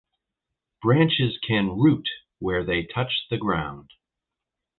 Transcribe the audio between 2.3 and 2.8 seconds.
where